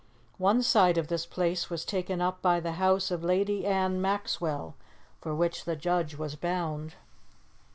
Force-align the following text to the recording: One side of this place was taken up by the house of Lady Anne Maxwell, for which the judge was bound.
One 0.39 0.63
side 0.63 0.97
of 0.97 1.09
this 1.09 1.27
place 1.27 1.69
was 1.69 1.85
taken 1.85 2.21
up 2.21 2.41
by 2.41 2.59
the 2.59 2.71
house 2.71 3.11
of 3.11 3.23
Lady 3.23 3.67
Anne 3.67 4.01
Maxwell, 4.01 4.73
for 5.19 5.35
which 5.35 5.65
the 5.65 5.75
judge 5.75 6.15
was 6.17 6.35
bound. 6.35 6.95